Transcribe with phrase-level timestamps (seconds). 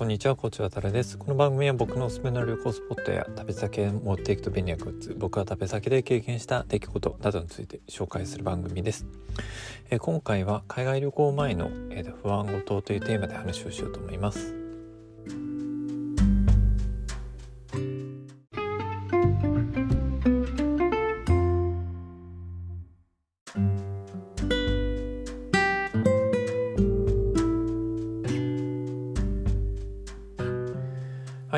[0.00, 1.18] こんにちは、コーチ渡です。
[1.18, 9.04] この番組は僕のおすすめの旅行スポットや食べ先へ持っていくと便利なグッズ、僕は食べ先で経験した出来事などについて紹介する番組です。
[9.90, 14.59] えー、今回は海外旅行前の、えー、不安事というテーマで話をしようと思います。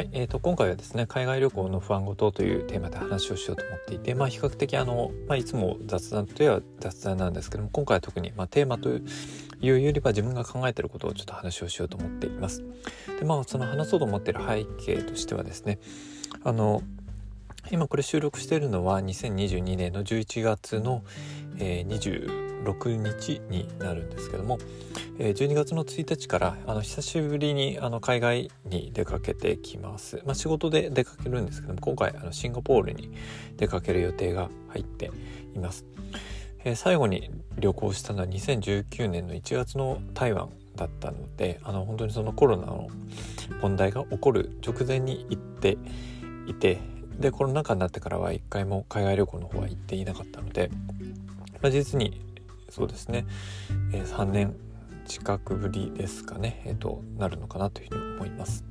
[0.02, 9.00] い、えーと、今回はですね海外旅行の不安事というテーマで話をしようと思っていて、まあ、比較的あの、まあ、いつも雑談といえば雑談なんですけども今回は特に、まあ、テーマとい
[9.70, 12.64] うよりは自分が考えていることをちょっと話をしようと思っています。
[13.18, 15.78] でまあその話そうと思ってる背景としてはですね
[16.44, 16.82] あの
[17.70, 21.04] 今これ収録しているのは2022年の11月の、
[21.58, 24.58] えー、6日になるんですけども、
[25.18, 33.10] え12月の1日からあの久しぶりにあの海外に出かけてきます、まあ、仕事で出かけるんですけども今回あのシンガポールに
[33.56, 35.10] 出かける予定が入って
[35.54, 35.84] います、
[36.64, 42.88] えー、最後に旅行したのは2019年の1月の台湾だったのであの本当にそのコロナの
[43.60, 45.76] 問題が起こる直前に行って
[46.46, 46.78] いて
[47.18, 50.70] でコロナ禍になってからは一回も海外旅行の方は行っていなかったので、
[51.60, 52.31] まあ、実に
[52.72, 53.26] そうですね、
[53.92, 54.56] えー、3年
[55.04, 58.64] 近くぶりですかね、えーと、なるのかなというふうに思います。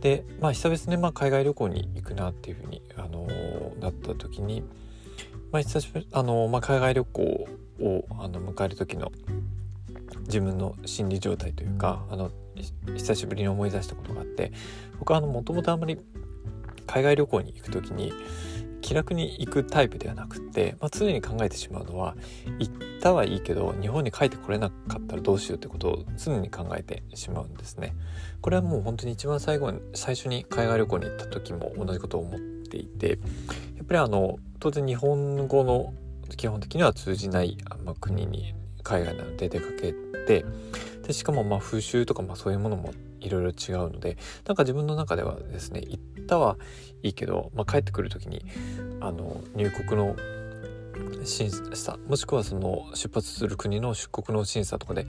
[0.00, 4.62] でまあ久々に、まあ、海外旅行に行くなっていうふうに、あのー、なった時に、
[5.52, 7.22] まあ久しぶりあのー、まあ、海外旅行
[7.80, 9.12] をあの迎える時の
[10.20, 12.30] 自分の心理状態というかあの
[12.96, 14.52] 久しぶりに思い出したことがあって
[14.98, 15.98] 僕はもともとあんまり
[16.88, 18.12] 海外旅行に行く時に
[18.80, 22.16] 気楽に行くタイプではなくて、まあ、常に考えてしまうのは
[22.58, 27.94] 行ったはいいけど日本に帰ってこれなかったらどうしようってことを常に考えてしまうんですね。
[28.40, 33.18] これはもう本当に一番最後に最初に海外旅行に行った時も同じことを思っていて
[33.76, 35.92] やっぱりあの当然日本語の
[36.36, 39.92] 基本的には通じない、まあ、国に海外なので出かけ
[40.26, 40.44] て
[41.06, 46.56] でしかもまあ風習とかまあそういうものもいろいろ違うのでなんか自分の中ではですね行ったは
[47.02, 48.44] いいけど、まあ、帰ってくる時に
[49.00, 50.16] あの入国の
[51.24, 55.06] 審査もしくはその出発する国の出国の審査とかで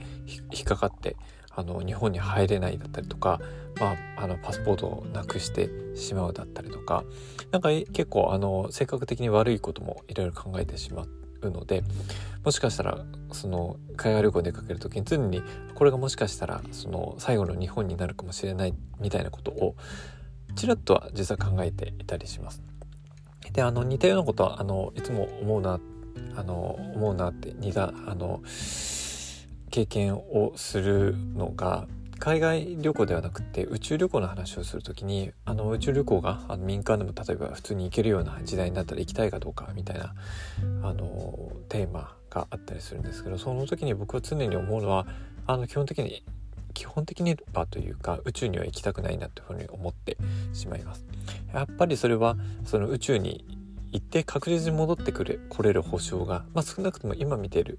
[0.52, 1.16] 引っかかって
[1.50, 3.40] あの日本に入れないだったりとか、
[3.80, 7.04] まあ、あのパスポートをなくしてしまうだったりとか
[7.50, 11.08] 何か結構あの性格的に悪いこともいろいろ考えてしまう
[11.48, 11.82] ので
[12.44, 15.42] もしかしたらその海外旅行に出かける時に常に
[15.74, 19.76] これがもしかしたらその最後の日本になるかもしれないみたいなことを
[20.56, 22.62] ちらっとは実は考えていたりします。
[23.52, 25.80] であの似たようなことはあのいつも思うな
[26.36, 28.42] あの思うなって似たあの
[29.70, 31.86] 経験をするのが
[32.20, 40.14] 海外旅行ではなくて宇宙旅行の話をする時にあの宇宙旅行があの民間でも例えば普通に行けるような時代になったら行きたいかどうかみたいな
[40.82, 45.06] あのテーマがあったりするんですけどその時に僕は常に思うのは
[45.46, 46.22] あの基本的に
[46.74, 50.18] 基本的にはというか宇宙には行きたくないなというふうに思って
[50.52, 51.04] しまいます。
[51.54, 53.44] やっぱりそれはその宇宙に
[53.92, 57.78] 行って確実に戻ってくれ来れる保証が、まあ、少なくとも今見てる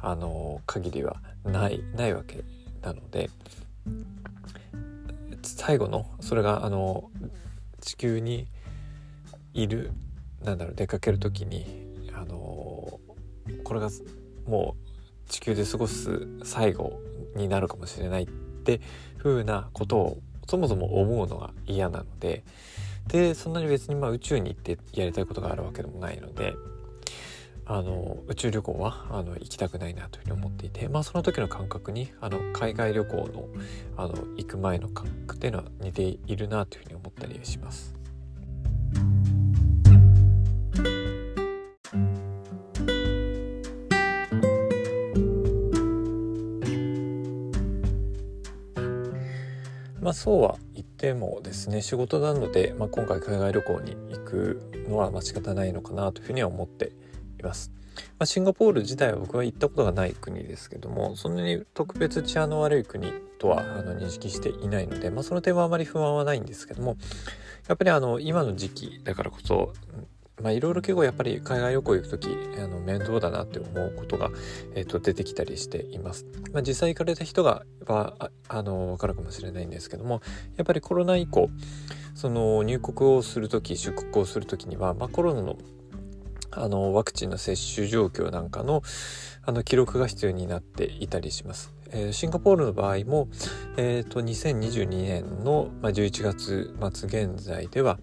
[0.00, 2.44] あの限りはないないわけ
[2.82, 3.30] なので
[5.42, 7.10] 最後のそれがあの
[7.80, 8.46] 地球に
[9.54, 9.92] いる
[10.44, 11.66] なんだろう出かける時に
[12.14, 13.00] あの
[13.64, 13.90] これが
[14.46, 14.76] も
[15.26, 17.00] う地球で過ごす最後
[17.36, 18.80] になるかもしれないって
[19.16, 20.18] ふうなことを
[20.48, 22.44] そもそも思うのが嫌なので
[23.08, 26.54] でそんなに別にまあ宇宙に行ってやりたいことがあるわけでもないので
[27.70, 33.48] あの宇宙旅行はあの行きたくないなというふうに思っていて、まあ、その時の感覚にあの海外旅行の
[33.98, 37.94] あの行く前の感覚っていうのは似ているなというふうに思ったりします。
[50.00, 56.92] まあそうは言ってもですね仕事なので、まあ、今回海外旅行に行くのはまあ仕方ないのかなというふうには思って
[57.38, 57.72] います。
[58.18, 66.96] まあ、シンガポール自体は僕は行ったことがない国ですけどもそんなに特別治安の悪い国とはあの認識していないので、まあ、その点はあまり不安はないんですけども
[67.66, 69.72] やっぱりあの今の時期だからこそ
[70.42, 74.30] まあいろいろ結構やっぱり海外旅行行く時あの面倒だなって思うことが、
[74.74, 76.26] えー、と出てきたりしています。
[76.52, 80.22] まあ、実際行かれた人がはああの分かるかもしれないんですけども
[80.56, 81.50] やっぱりコロナ以降
[82.14, 85.56] その入国をする時出国をする時には、まあ、コロナの
[86.62, 88.82] あのワクチンの接種状況なんかの
[89.44, 91.72] あの記録が必要になっていたりします。
[91.90, 93.28] えー、シンガポールの場合も、
[93.78, 97.98] えーと、2022年の、まあ、11月末現在では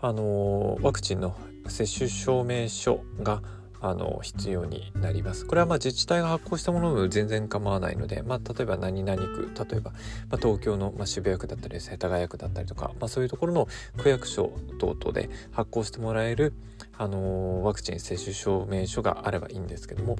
[0.00, 1.36] あのー、ワクチンの
[1.66, 3.42] 接種証明書が
[3.80, 5.46] あの必要になります。
[5.46, 9.98] これはまあ自治体が発行したものも全然構わないので、まあ、例えば何々区例えば、ま
[10.32, 16.52] あ、東京の、まあ、渋谷区だったり世田谷区だったりとか、まあ、そういうところの区役所等々で発行してもらえる、
[16.96, 20.16] あのワクチン接種証明書があればいいんですけども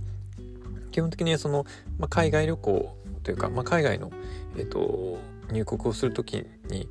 [0.90, 1.66] 基本的にその、
[1.98, 4.10] まあ、海外旅行というか、まあ、海外の、
[4.56, 5.18] えーと、
[5.52, 6.88] 入国をする時に、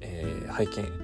[0.00, 1.03] えー、拝見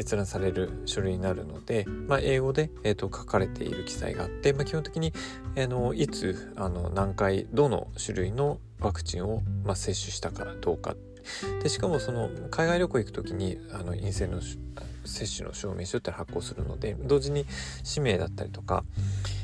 [0.00, 5.12] 閲覧される書類になるので、まあ、英語で、えーと、書かれている記載があって、まあ、基本的に、
[5.56, 10.96] えー、のいつあの何回どの種類のワクチンを、まあ、接種したかどうか。
[11.62, 14.40] でしかもその海外旅行行く時にあの陰性の
[15.04, 17.44] 接種の証明書って発行するので同時に
[17.84, 18.84] 氏名だったりとか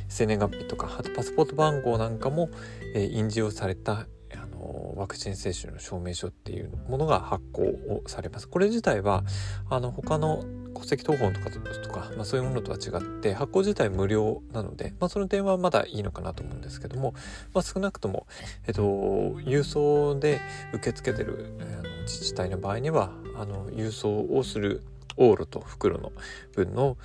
[0.09, 2.49] 生年月日とかあとパスポート番号なんかも、
[2.95, 4.07] えー、印字をされた
[4.97, 8.49] ワクチン接種の証明書っていうものが発行をされます。
[8.49, 9.25] これ自体は
[9.71, 10.45] あの他の
[10.75, 17.15] 戸籍謄本とかとか、まあ、そういうものとは違って発行自体無料なので、まあ、その点はまだいいのかなと思うんですけども、
[17.55, 18.27] まあ、少なくとも、
[18.67, 20.41] えっと、郵送で
[20.75, 24.83] 受け付けてる、あの自治体の場合にはあの郵送をする
[25.17, 26.13] 往路と袋の
[26.53, 26.97] 分の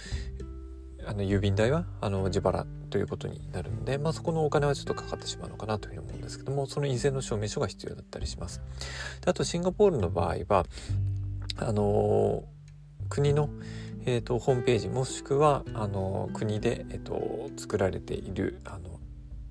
[1.07, 8.61] あの郵便代はあの自腹ということになるので、まあ、そこのお金はちょっとかかってしまうのかなというふうに思うんですけどもその陰性の証明書が必要だったりします。
[9.21, 10.65] であとシンガポールの場合は
[11.57, 12.43] あの
[13.09, 13.49] 国の、
[14.05, 18.99] えーと、ホームページもしくはあの国で、えーと、作られているあの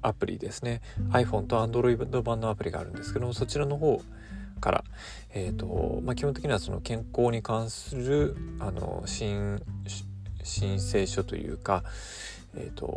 [0.03, 4.01] アプリですね iPhone と Android 版のアプリがあるんですけどもそちらの方
[4.61, 4.85] から、
[5.31, 9.61] えーとまあ、基本的にはその健康に関するあの申
[10.45, 11.85] 請書というか、
[12.57, 12.91] えーと、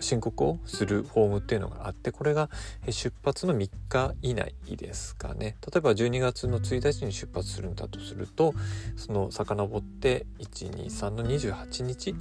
[0.00, 2.50] 申告をするフォームっていうのがあってこれが
[2.90, 5.56] 出発の3日以内ですかね。
[5.66, 8.54] 例えば12月の1日に出発するんだとすると
[8.96, 12.14] その遡って123の28日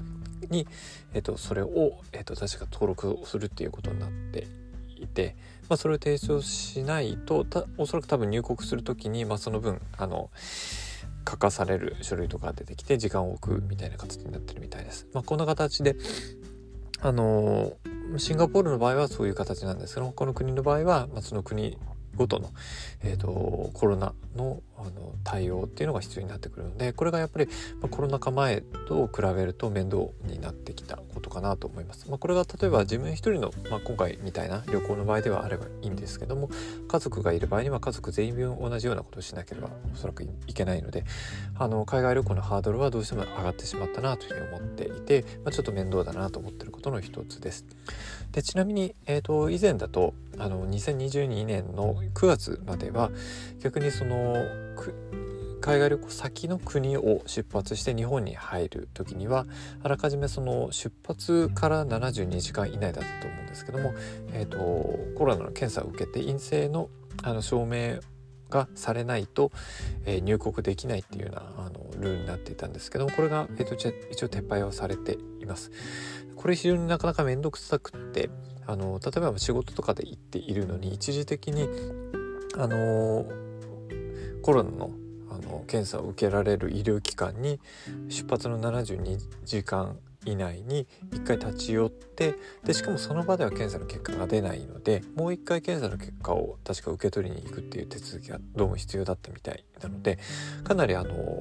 [0.50, 0.68] に、
[1.14, 4.48] えーと、それを、えーと、確か登録をするっていうことになって
[4.98, 5.36] いて、
[5.70, 7.46] まあ、それを提出しないと
[7.78, 10.30] おそらく多分入国する時に、まあ、その分あの
[11.28, 15.08] 書かされる書類とか出てきて時間を置くみたいな形になってるみたいです。
[15.14, 15.96] まあ、こんな形で
[17.02, 17.74] あの
[18.18, 21.78] シンガポールの場合はそういう形なんですけど他の国の場合は、まあ、その国
[22.16, 22.52] ごとの、
[23.04, 27.48] えーと、コロナのあの対応っていうのが必要になってくるのでこれがやっぱり、
[27.82, 32.10] ま、コロナ禍前と比べると面倒になってきたことかなと思います。
[32.10, 36.50] まあ、これが例えば自分一人の、まあ、今回みたいな旅行の場合ではあればいいんですけども
[36.88, 41.06] 家族がいる場合には家族全員分同じようなことをしなければおそらくいけないので
[41.58, 47.66] あの海外旅行のハードルはどうしても上がってしまったなというふうに思っていて、まあ、ちょっと面倒だなと思ってることの一つです。
[48.32, 53.10] でちなみに、えーと、以前だとあの2022年の9月までは
[53.62, 54.36] 逆にその
[55.62, 59.48] 海外旅行先の国を出発して日本に入る時には
[59.82, 63.94] あらかじめその出発から72時間以内だったと思うんですけども、
[64.32, 64.58] えーと、
[65.18, 66.90] コロナの検査を受けて陰性の
[67.24, 68.00] あの証明
[68.50, 69.52] がされないと、
[70.06, 75.72] えー、入国できないっていうようなあのルールになっていたんですけどもこれが、えーと、一応撤廃をされています。
[76.36, 78.30] これ非常になかなか面倒くさくって
[78.68, 81.68] あの例えば仕事とかで行っているのに一時的に
[82.58, 83.26] あの
[84.46, 84.92] コロナの
[85.32, 87.60] あの検査を受けられる医療機関に
[88.10, 100.20] 出発の72時間以内に1回立ち寄ってでしかもその場では検査の結果が出ないのでもう1回検査の結果を確か受け取りに行くっていう手続きがどうも必要だったみたいなので
[100.64, 101.40] かなりあの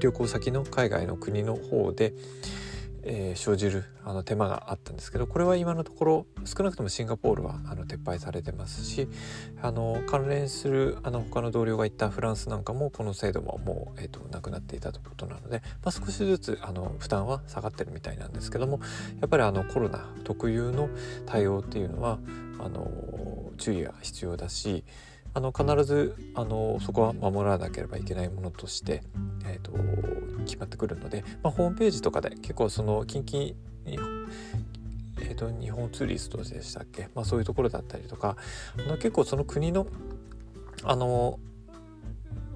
[0.00, 2.14] 旅行先の海外の国の方で
[3.10, 9.08] えー、生じるあの手間があったんですけどこれは今のところ少なくともシンガポールはあの撤廃されてますし
[9.62, 18.80] あの関連するあの他の同僚が言ったフランスなんかもこの制度ももう、えーと、なくなっていたということなので、まあ、少しずつあの負担は下がってるみたいなんですけども
[19.20, 20.90] やっぱりあのコロナ特有の
[21.24, 22.18] 対応っていうのは
[22.58, 22.90] あの
[23.56, 24.84] 注意が必要だし
[25.32, 29.02] あの必ずあのそこは守らなければいけないものとして、
[29.48, 29.72] えーと、
[30.44, 33.54] 決まってくるので、まあ、ホームページとかで結構その近畿
[35.20, 38.36] えーと、日本ツーリストでしたっけ、まあ、そういうところだったりとか
[38.78, 39.86] あの結構その国の
[40.84, 41.38] あの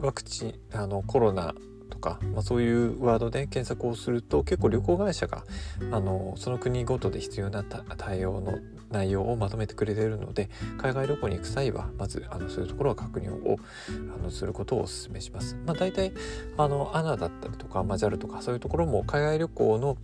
[0.01, 1.55] ワクチンあのコロナ
[1.91, 5.45] とか、まあ、そういうワードで検索をすると結構旅行会社が
[5.91, 8.59] あのその国ごとで必要な対応の
[8.93, 13.59] 内容をまとめてくれているので海外旅行に行く際はまずあのそういうところは確認を
[14.19, 15.57] あのすることをお勧めします。
[15.67, 16.13] まあ、大体
[16.57, 19.97] あの ANA だったりとか、まあ、JAL とかそういうところも海外旅行の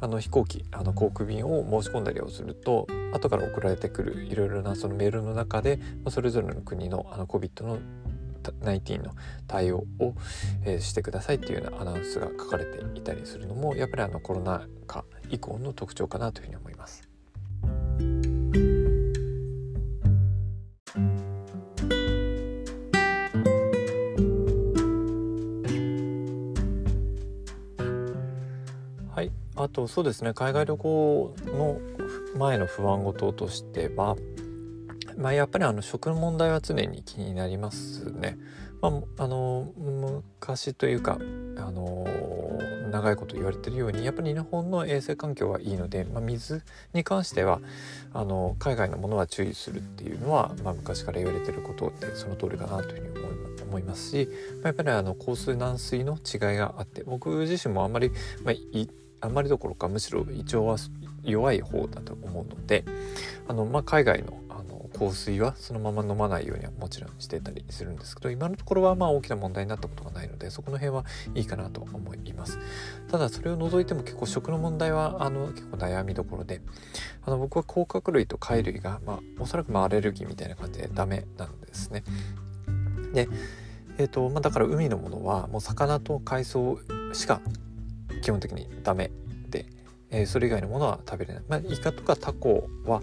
[0.00, 7.78] あの飛行機あの航空便を申し込んだりをすると後から送られてくるいろいろなそのメールの中で、まあ、それぞれの国のあの COVID の
[8.52, 9.12] 19の
[9.48, 10.14] 対応を、
[10.64, 17.05] えー、してくださいっていうようなアナウンスが書かれていたりするのもやっぱりあのコロナ禍以降の特徴かなというふうに思います。
[29.66, 31.80] あとそうですね海外旅行の
[32.38, 34.16] 前の不安事としては
[35.16, 38.36] まあ、やっぱりあの食の問題は常に気になりますね。
[38.82, 41.18] まあ、あの昔というか
[41.56, 42.06] あの
[42.92, 47.60] 長いこと言われてるようにやっぱり日本の衛生環境はいいので、まあ、水に関しては
[48.12, 58.10] あの海外のものは注意するっていうのは、まあ、昔から言われてることでその通りかなというふうに思いますし、まあ、やっぱりあの硬水軟水の違いがあって僕自身もあんまり、
[58.44, 60.76] まあ、いあんまりどころかむしろ胃腸は
[61.22, 62.84] 弱い方だと思うので
[63.48, 64.40] あの、まあ、海外の
[64.96, 71.04] 香水はそのまま飲まないようにはもちろんしてたりするんですけど今のところはまあ大きな問題になったことがないのでそこの辺は
[71.34, 72.58] いいかなと思います。
[73.10, 76.62] ただそれを除いても結構食の問題はあの結構悩みどころで
[77.24, 82.02] あの僕は甲殻類と貝類が、まあ、おそらくまあアレルギーみたいな感じでダメなんですね。
[83.12, 83.28] で
[83.98, 86.78] えーとまあ、だから海のものはもう魚と海藻
[87.14, 87.40] しか
[88.26, 89.12] 基本的にダメ
[89.50, 89.66] で、
[90.10, 93.00] えー、それ以外のものは食べれない、まあ、イカとかタコは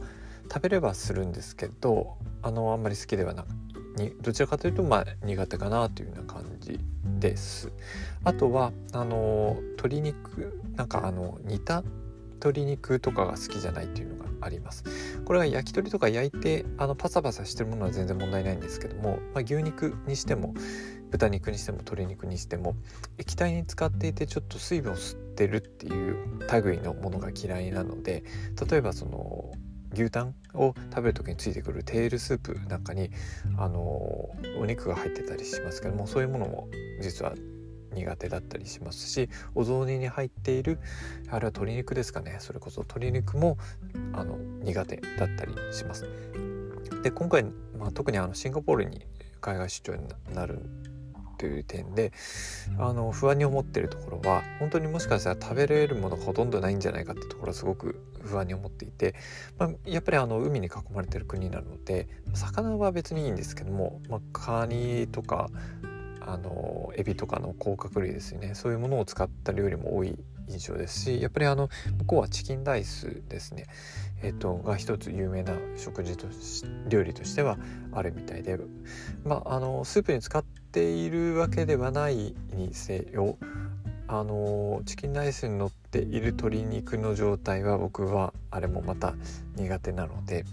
[0.51, 3.47] 食べればするんですけどあのあんまり好きではなく
[3.95, 6.77] にどちらかというとまあ苦手かなというような感じ
[7.19, 7.71] です。
[8.25, 11.83] あとはあの鶏肉なんかあの煮た
[12.33, 14.83] 鶏肉とかが好きじゃないっていうのがあります。
[15.23, 20.53] これは焼き鳥とか焼いてあのパサパサしてるものは全然問題ないんですけども、まあ、牛肉にしても
[21.13, 22.75] 豚肉にしても鶏肉にしても
[23.19, 28.23] 液体に使っていてちょっと水分を吸ってるっていう類のものが嫌いなので
[28.67, 29.51] 例えばその
[29.93, 33.11] 牛タンを食べる時についてくるテールスープなんかに
[33.57, 33.79] あの
[34.59, 36.67] お肉が入ってたりしますけどもそういうものも
[36.99, 37.33] 実は
[37.93, 40.79] 苦手だったりしますしお雑煮に入っている
[41.27, 43.59] あれは鶏肉ですかねそれこそ鶏肉も
[44.13, 46.07] あの苦手だったりします。
[47.03, 47.43] で今回、
[47.77, 49.05] まあ、特にあのシンガポールに
[49.41, 50.61] 海外出張になる
[51.37, 52.11] という点で
[52.77, 59.15] あの不安に思ってるところは本当にもしかしたら食べれるものがほとんどないんじゃないかってところはすごく不安に思っていて、
[59.57, 65.49] まあ、やっぱりあの海に囲まれてる国なので魚は別にいいんですけども、まあ、カニとか
[66.25, 68.55] あのエビとかの甲殻類ですよね。
[68.55, 70.17] そういうものを使った料理も多い
[70.49, 73.65] 印象ですしやっぱりあの向こうはチキンライスですね、
[74.21, 77.57] えーと、が一つ有名な食事とし料理としては
[77.91, 78.57] あるみたいで
[79.23, 83.37] まああのスープに使ってているわけではないにせよ
[84.07, 89.13] あのチキンライスに乗っている鶏肉の状態は僕はあれもまた
[89.55, 90.45] 苦手なので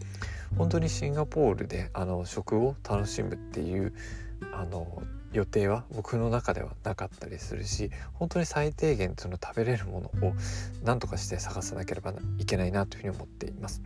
[0.59, 3.95] 本当にシンガポールであの食を楽しむっていう
[4.53, 10.35] あの予定は僕の中ではなかったりするし本当に最低限その食べれるものを
[10.85, 13.81] 何とかして探さなければいけないなというふうに思っています。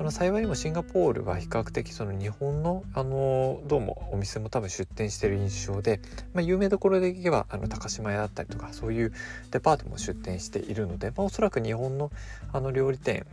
[0.00, 6.00] あの幸いにもシンガポールは比較的その日本のあのどうもお店も多分出店してる印象で、
[6.32, 9.12] まあ、有名どころでいけばあの高島屋だったりとかそういう
[9.50, 12.10] デパートも出店しているので、まあ、おそらく日本の
[12.50, 13.26] あの料理店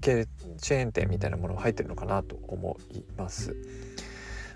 [0.00, 3.54] 系チェーン店みたいなものが入ってるのかなと思います。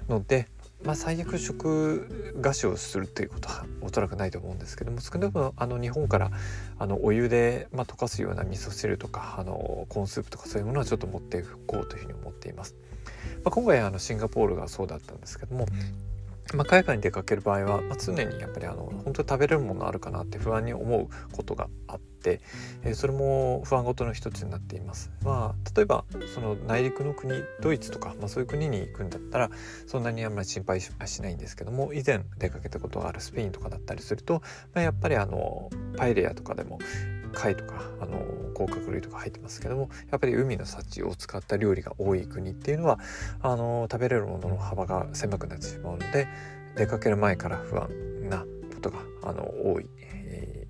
[0.09, 0.49] ので
[0.83, 6.31] まあ、最悪食菓子をするっていうことはおそらくないと思うんですけども少なくともあの日本から
[6.79, 12.75] あのお湯で、まあ、溶かすような味噌汁とかあのコーンスープとかそういうものはちょっと持っていこうというふうに思っています。
[13.45, 15.67] まあ、今回あのシンガポールがそうだったんですけども
[16.55, 22.41] まあ、海外に出かける場合は、まあ、常にやっぱりあの本当に食べれるものあるかなって不安に思うことがあって、
[22.83, 25.13] えー、それも不安ごとの一つになっています。
[25.23, 26.05] まあ、例えば
[26.35, 29.51] その内陸の国ドイツとか、まあ、そういう国に行くんだったら
[29.87, 34.43] そんなにあんまり心配はしないんですけども以前出かけたことがあるスペインとかだったりすると、
[34.75, 36.79] まあ、やっぱりあのパエリアとかでも
[37.33, 38.19] 貝とかあの
[38.55, 42.99] 甲殻類とか入ってますけどもやっぱり海の幸を使った料理が多い国っていうのは
[43.41, 46.29] あの食べれるものの幅が狭くなってしまうので
[46.77, 48.45] 出かける前から不安な
[48.75, 50.67] ことがあの多い、え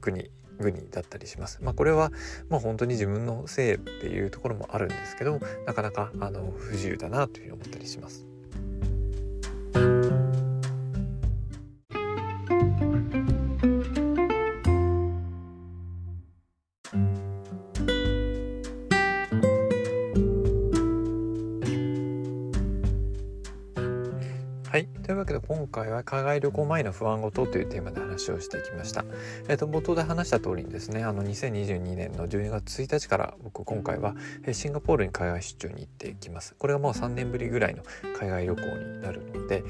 [0.00, 1.58] 国国だったりします。
[1.62, 2.12] まあ、これは、
[2.48, 8.31] まあ、本当に自分のせいっていうところもあるんですけどなかなかあの不自由だなというふうに思ったりします。
[26.04, 29.04] 海外旅行前の不安事というテーマで話をしていきました。
[29.48, 34.14] えっ、ー、と冒頭で話した通りにですね、あの2022年の12月1日から僕今回は
[34.52, 36.54] シンガポールに海外出張に行っていきます。
[36.58, 37.82] これがもう3年ぶりぐらいの
[38.18, 39.64] 海外旅行になるので、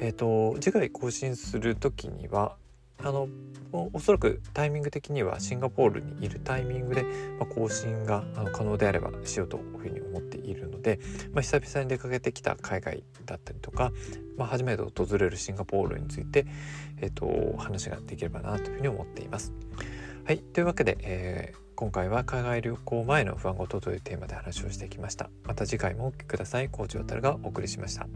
[0.00, 2.56] えっ、ー、と次回更新する時には
[3.04, 3.28] あの
[3.72, 7.04] おそらくタイミング的にはシンガポールにいるタイミングで、
[7.38, 11.00] ま、更新が可能であればしようというふうに思っているので、
[11.32, 13.92] まあ、久々に出かけてきた海外だったりとか、
[14.36, 16.46] まあ、初めて訪れるシンガポールについて、
[17.00, 19.52] えーと、話ができればなというふうに思っています。
[20.24, 25.30] はい、というわけで、えー、今回は海外旅行前の不安事というテーマで話をしてきました。
[25.44, 26.68] また次回もお聞きください。
[26.68, 28.06] コーチ渡がお送りしました。